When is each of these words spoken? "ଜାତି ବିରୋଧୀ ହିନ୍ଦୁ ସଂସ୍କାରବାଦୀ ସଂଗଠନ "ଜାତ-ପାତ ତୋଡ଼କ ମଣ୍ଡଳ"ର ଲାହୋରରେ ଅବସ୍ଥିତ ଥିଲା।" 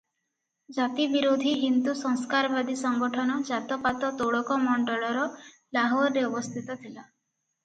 "ଜାତି 0.75 1.03
ବିରୋଧୀ 1.15 1.51
ହିନ୍ଦୁ 1.63 1.93
ସଂସ୍କାରବାଦୀ 1.99 2.75
ସଂଗଠନ 2.79 3.35
"ଜାତ-ପାତ 3.51 4.11
ତୋଡ଼କ 4.23 4.59
ମଣ୍ଡଳ"ର 4.65 5.29
ଲାହୋରରେ 5.79 6.27
ଅବସ୍ଥିତ 6.31 6.81
ଥିଲା।" 6.83 7.07